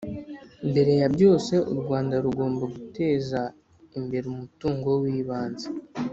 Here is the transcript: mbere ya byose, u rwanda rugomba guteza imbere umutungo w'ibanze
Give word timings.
mbere 0.69 0.91
ya 1.01 1.07
byose, 1.15 1.53
u 1.71 1.73
rwanda 1.81 2.15
rugomba 2.25 2.63
guteza 2.75 3.39
imbere 3.99 4.25
umutungo 4.33 4.89
w'ibanze 5.01 5.67